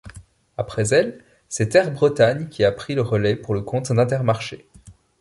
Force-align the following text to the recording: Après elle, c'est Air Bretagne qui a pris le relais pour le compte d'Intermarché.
Après 0.57 0.95
elle, 0.95 1.23
c'est 1.47 1.75
Air 1.75 1.91
Bretagne 1.91 2.47
qui 2.49 2.63
a 2.63 2.71
pris 2.71 2.95
le 2.95 3.03
relais 3.03 3.35
pour 3.35 3.53
le 3.53 3.61
compte 3.61 3.93
d'Intermarché. 3.93 4.67